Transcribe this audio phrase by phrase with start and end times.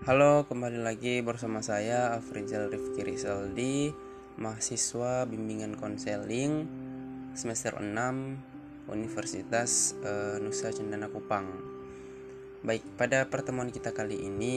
[0.00, 3.92] Halo, kembali lagi bersama saya Afrizal Rifki Rizaldi,
[4.40, 6.64] mahasiswa bimbingan konseling
[7.36, 11.52] semester 6 Universitas uh, Nusa Cendana Kupang.
[12.64, 14.56] Baik, pada pertemuan kita kali ini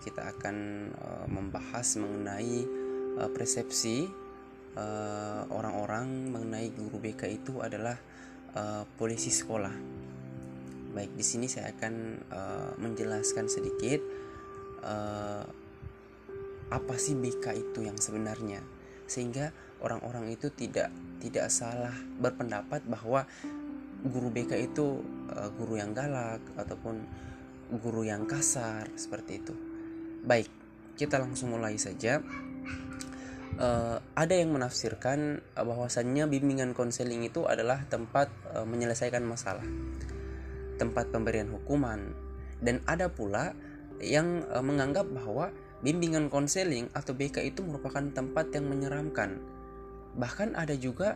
[0.00, 0.56] kita akan
[0.96, 2.64] uh, membahas mengenai
[3.20, 4.08] uh, persepsi
[5.52, 7.98] orang-orang mengenai guru BK itu adalah
[8.94, 9.74] polisi sekolah.
[10.94, 12.22] Baik, di sini saya akan
[12.78, 13.98] menjelaskan sedikit
[14.82, 15.44] uh,
[16.68, 18.60] apa sih BK itu yang sebenarnya
[19.08, 23.24] sehingga orang-orang itu tidak tidak salah berpendapat bahwa
[24.04, 25.02] guru BK itu
[25.32, 27.02] uh, guru yang galak ataupun
[27.82, 29.54] guru yang kasar seperti itu.
[30.22, 30.48] Baik,
[30.94, 32.22] kita langsung mulai saja.
[33.58, 39.66] Uh, ada yang menafsirkan bahwasannya bimbingan konseling itu adalah tempat uh, menyelesaikan masalah,
[40.78, 42.14] tempat pemberian hukuman,
[42.62, 43.58] dan ada pula
[44.02, 45.50] yang uh, menganggap bahwa
[45.82, 49.38] bimbingan konseling atau BK itu merupakan tempat yang menyeramkan.
[50.18, 51.14] Bahkan ada juga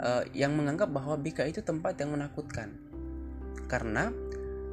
[0.00, 2.72] uh, yang menganggap bahwa BK itu tempat yang menakutkan.
[3.68, 4.08] Karena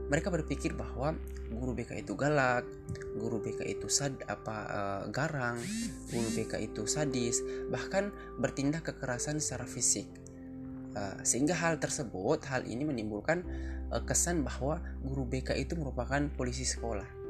[0.08, 1.16] mereka berpikir bahwa
[1.52, 2.64] guru BK itu galak,
[3.16, 5.60] guru BK itu sad apa uh, garang,
[6.12, 10.08] guru BK itu sadis, bahkan bertindak kekerasan secara fisik.
[10.92, 13.48] Uh, sehingga hal tersebut, hal ini menimbulkan
[13.92, 17.21] uh, kesan bahwa guru BK itu merupakan polisi sekolah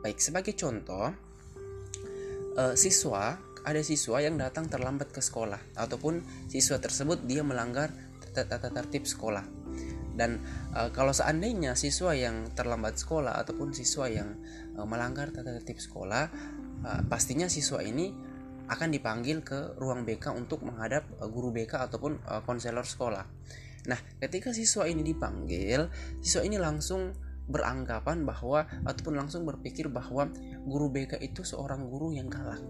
[0.00, 1.12] Baik, sebagai contoh,
[2.56, 7.92] uh, siswa ada siswa yang datang terlambat ke sekolah ataupun siswa tersebut dia melanggar
[8.32, 9.44] tata tertib sekolah.
[10.16, 10.40] Dan
[10.72, 14.40] uh, kalau seandainya siswa yang terlambat sekolah ataupun siswa yang
[14.80, 16.32] uh, melanggar tata tertib sekolah,
[16.84, 18.12] uh, pastinya siswa ini
[18.70, 23.26] akan dipanggil ke ruang BK untuk menghadap guru BK ataupun uh, konselor sekolah.
[23.88, 25.88] Nah, ketika siswa ini dipanggil,
[26.20, 27.16] siswa ini langsung
[27.50, 30.30] beranggapan bahwa ataupun langsung berpikir bahwa
[30.64, 32.62] guru BK itu seorang guru yang galak.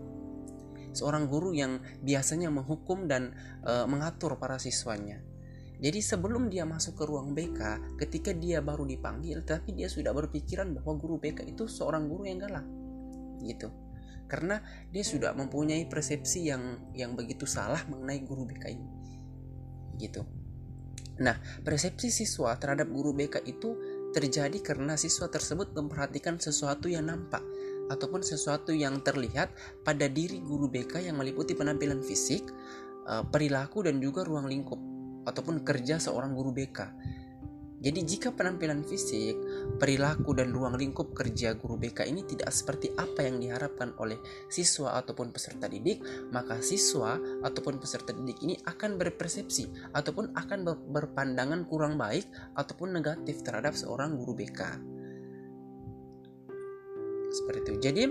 [0.90, 5.22] Seorang guru yang biasanya menghukum dan e, mengatur para siswanya.
[5.80, 7.60] Jadi sebelum dia masuk ke ruang BK,
[7.96, 12.42] ketika dia baru dipanggil, tapi dia sudah berpikiran bahwa guru BK itu seorang guru yang
[12.42, 12.66] galak.
[13.40, 13.72] Gitu.
[14.28, 14.60] Karena
[14.92, 18.88] dia sudah mempunyai persepsi yang yang begitu salah mengenai guru BK ini.
[19.96, 20.20] Gitu.
[21.20, 23.76] Nah, persepsi siswa terhadap guru BK itu
[24.10, 27.42] terjadi karena siswa tersebut memperhatikan sesuatu yang nampak
[27.90, 29.50] ataupun sesuatu yang terlihat
[29.82, 32.46] pada diri guru BK yang meliputi penampilan fisik,
[33.06, 34.78] eh, perilaku dan juga ruang lingkup
[35.26, 36.78] ataupun kerja seorang guru BK
[37.80, 39.40] jadi jika penampilan fisik,
[39.80, 44.20] perilaku dan ruang lingkup kerja guru BK ini tidak seperti apa yang diharapkan oleh
[44.52, 50.58] siswa ataupun peserta didik, maka siswa ataupun peserta didik ini akan berpersepsi ataupun akan
[50.90, 54.60] berpandangan kurang baik ataupun negatif terhadap seorang guru BK.
[57.30, 57.72] Seperti itu.
[57.78, 58.04] Jadi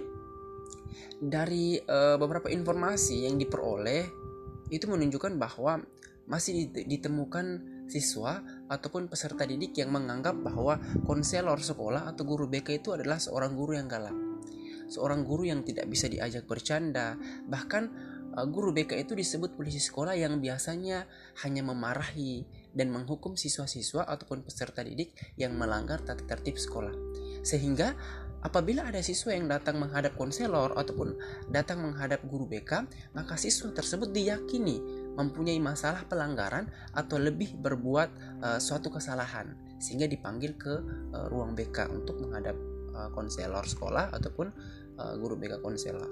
[1.20, 4.08] dari uh, beberapa informasi yang diperoleh
[4.72, 5.84] itu menunjukkan bahwa
[6.30, 7.46] masih ditemukan
[7.90, 13.58] siswa ataupun peserta didik yang menganggap bahwa konselor sekolah atau guru BK itu adalah seorang
[13.58, 14.16] guru yang galak.
[14.90, 17.90] Seorang guru yang tidak bisa diajak bercanda, bahkan
[18.34, 21.06] uh, guru BK itu disebut polisi sekolah yang biasanya
[21.46, 26.94] hanya memarahi dan menghukum siswa-siswa ataupun peserta didik yang melanggar tata tertib sekolah.
[27.42, 27.94] Sehingga
[28.46, 31.18] apabila ada siswa yang datang menghadap konselor ataupun
[31.50, 38.10] datang menghadap guru BK, maka siswa tersebut diyakini mempunyai masalah pelanggaran atau lebih berbuat
[38.44, 40.74] uh, suatu kesalahan sehingga dipanggil ke
[41.16, 42.56] uh, ruang BK untuk menghadap
[42.94, 44.52] uh, konselor sekolah ataupun
[45.00, 46.08] uh, guru BK konselor.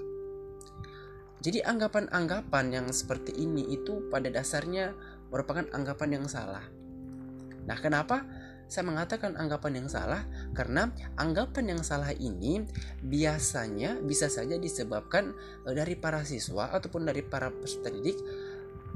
[1.37, 4.97] Jadi anggapan-anggapan yang seperti ini itu pada dasarnya
[5.29, 6.65] merupakan anggapan yang salah.
[7.67, 8.25] Nah, kenapa
[8.67, 10.25] saya mengatakan anggapan yang salah?
[10.57, 12.65] Karena anggapan yang salah ini
[13.05, 18.17] biasanya bisa saja disebabkan dari para siswa ataupun dari para peserta didik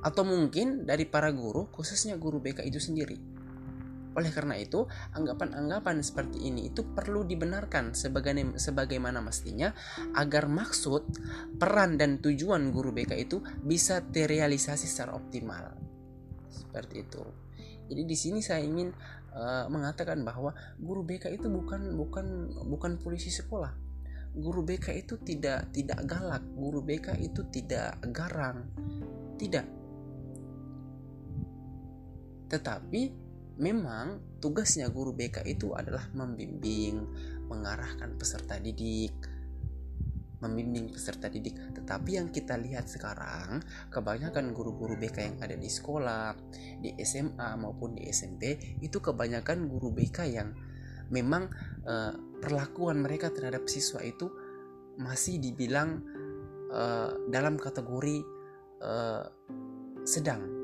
[0.02, 3.42] atau mungkin dari para guru, khususnya guru BK itu sendiri.
[4.12, 4.84] Oleh karena itu,
[5.16, 9.72] anggapan-anggapan seperti ini itu perlu dibenarkan sebagaimana, sebagaimana mestinya
[10.20, 11.16] agar maksud,
[11.56, 15.72] peran dan tujuan guru BK itu bisa terrealisasi secara optimal.
[16.52, 17.24] Seperti itu.
[17.88, 18.92] Jadi di sini saya ingin
[19.32, 23.72] uh, mengatakan bahwa guru BK itu bukan bukan bukan polisi sekolah.
[24.32, 28.68] Guru BK itu tidak tidak galak, guru BK itu tidak garang.
[29.40, 29.81] Tidak
[32.52, 33.02] tetapi
[33.56, 37.08] memang tugasnya guru BK itu adalah membimbing,
[37.48, 39.16] mengarahkan peserta didik,
[40.42, 41.56] membimbing peserta didik.
[41.72, 43.62] Tetapi yang kita lihat sekarang,
[43.94, 46.36] kebanyakan guru-guru BK yang ada di sekolah,
[46.82, 50.52] di SMA maupun di SMP, itu kebanyakan guru BK yang
[51.14, 51.48] memang
[51.86, 54.28] uh, perlakuan mereka terhadap siswa itu
[54.98, 56.02] masih dibilang
[56.74, 58.26] uh, dalam kategori
[58.82, 59.24] uh,
[60.04, 60.61] sedang.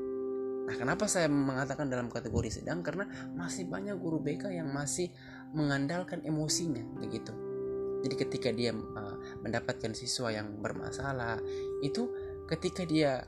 [0.68, 2.84] Nah, kenapa saya mengatakan dalam kategori sedang?
[2.84, 5.08] Karena masih banyak guru BK yang masih
[5.56, 7.32] mengandalkan emosinya, begitu.
[8.04, 11.40] Jadi ketika dia uh, mendapatkan siswa yang bermasalah,
[11.80, 12.12] itu
[12.44, 13.24] ketika dia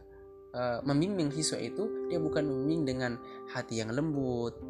[0.53, 3.13] uh, membimbing siswa itu, dia bukan membimbing dengan
[3.57, 4.61] hati yang lembut,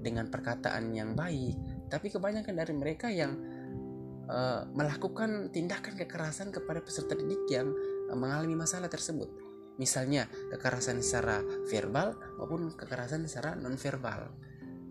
[0.00, 1.52] dengan perkataan yang baik,
[1.92, 3.36] tapi kebanyakan dari mereka yang
[4.26, 7.70] uh, melakukan tindakan kekerasan kepada peserta didik yang
[8.08, 9.45] uh, mengalami masalah tersebut.
[9.76, 14.32] Misalnya kekerasan secara verbal maupun kekerasan secara non verbal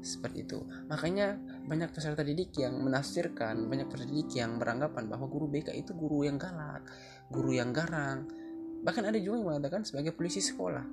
[0.05, 0.61] seperti itu.
[0.85, 5.97] Makanya banyak peserta didik yang menafsirkan banyak peserta didik yang beranggapan bahwa guru BK itu
[5.97, 6.85] guru yang galak
[7.33, 8.29] guru yang garang.
[8.85, 10.85] Bahkan ada juga yang mengatakan sebagai polisi sekolah.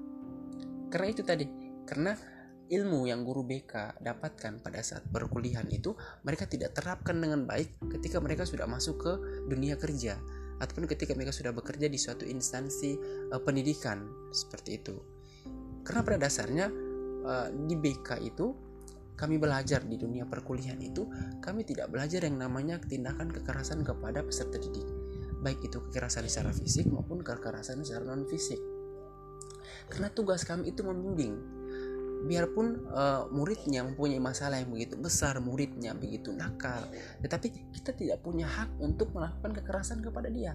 [0.89, 1.45] Karena itu tadi
[1.85, 2.17] karena
[2.73, 5.93] ilmu yang guru BK dapatkan pada saat perkuliahan itu
[6.25, 9.13] mereka tidak terapkan dengan baik ketika mereka sudah masuk ke
[9.53, 10.17] dunia kerja
[10.61, 12.99] ataupun ketika mereka sudah bekerja di suatu instansi
[13.31, 14.05] uh, pendidikan
[14.35, 14.97] seperti itu
[15.83, 16.67] karena pada dasarnya
[17.27, 18.55] uh, di BK itu
[19.13, 21.07] kami belajar di dunia perkuliahan itu,
[21.39, 24.83] kami tidak belajar yang namanya tindakan kekerasan kepada peserta didik,
[25.45, 28.59] baik itu kekerasan secara fisik maupun kekerasan secara non fisik.
[29.87, 31.39] Karena tugas kami itu membimbing,
[32.27, 36.87] biarpun uh, muridnya mempunyai masalah yang begitu besar, muridnya begitu nakal,
[37.21, 40.55] tetapi kita tidak punya hak untuk melakukan kekerasan kepada dia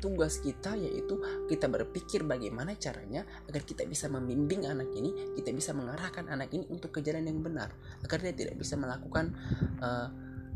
[0.00, 5.76] tugas kita yaitu kita berpikir bagaimana caranya agar kita bisa membimbing anak ini, kita bisa
[5.76, 7.70] mengarahkan anak ini untuk ke jalan yang benar,
[8.02, 9.36] agar dia tidak bisa melakukan
[9.78, 10.08] eh,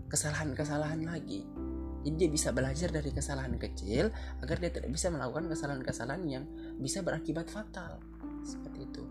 [0.08, 1.44] kesalahan-kesalahan lagi.
[2.04, 4.12] Jadi dia bisa belajar dari kesalahan kecil
[4.44, 6.44] agar dia tidak bisa melakukan kesalahan-kesalahan yang
[6.76, 7.96] bisa berakibat fatal.
[8.44, 9.04] Seperti itu.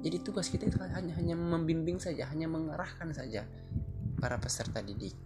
[0.00, 3.44] Jadi tugas kita itu hanya hanya membimbing saja, hanya mengarahkan saja
[4.20, 5.16] para peserta didik.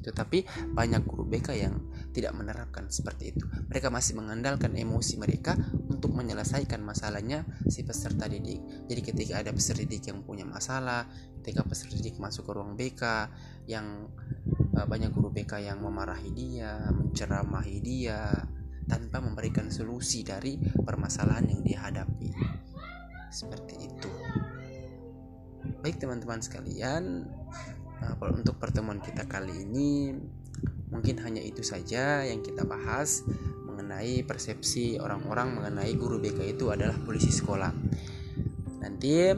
[0.00, 1.76] Tapi banyak guru BK yang
[2.16, 3.44] tidak menerapkan seperti itu.
[3.68, 5.58] Mereka masih mengandalkan emosi mereka
[5.92, 8.88] untuk menyelesaikan masalahnya si peserta didik.
[8.88, 11.04] Jadi ketika ada peserta didik yang punya masalah
[11.40, 13.02] ketika peserta didik masuk ke ruang BK
[13.68, 14.08] yang
[14.76, 18.28] uh, banyak guru BK yang memarahi dia menceramahi dia
[18.84, 22.28] tanpa memberikan solusi dari permasalahan yang dihadapi
[23.30, 24.10] seperti itu
[25.80, 27.24] baik teman-teman sekalian
[28.00, 30.16] Nah, untuk pertemuan kita kali ini
[30.88, 33.22] mungkin hanya itu saja yang kita bahas
[33.68, 37.70] mengenai persepsi orang-orang mengenai guru BK itu adalah polisi sekolah.
[38.80, 39.36] Nanti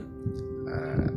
[0.71, 1.11] uh,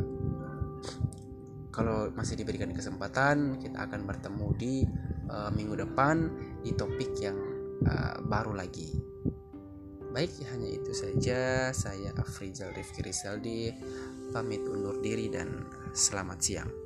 [1.70, 4.74] kalau masih diberikan kesempatan kita akan bertemu di
[5.30, 6.34] uh, minggu depan
[6.66, 7.38] di topik yang
[8.26, 9.15] baru lagi.
[10.16, 11.76] Baik, hanya itu saja.
[11.76, 13.68] Saya Afrizal Rifki Rizaldi
[14.32, 16.85] pamit undur diri dan selamat siang.